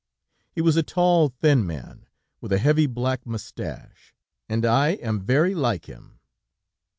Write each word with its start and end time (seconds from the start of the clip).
He 0.51 0.61
was 0.61 0.77
a 0.77 0.81
tall, 0.81 1.29
thin 1.29 1.63
man, 1.67 2.07
with 2.41 2.51
a 2.51 2.57
heavy 2.57 2.87
black 2.87 3.23
moustache, 3.23 4.15
and 4.49 4.65
I 4.65 4.93
am 4.93 5.21
very 5.21 5.53
like 5.53 5.85
him. 5.85 6.19